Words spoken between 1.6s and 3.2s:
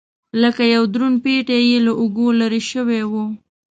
یې له اوږو لرې شوی و.